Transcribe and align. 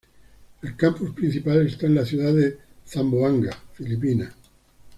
El 0.63 0.75
campus 0.75 1.11
principal 1.11 1.67
está 1.67 1.85
en 1.85 1.93
la 1.93 2.03
ciudad 2.05 2.33
de 2.33 2.57
Zamboanga, 2.87 3.55
Filipinas. 3.75 4.33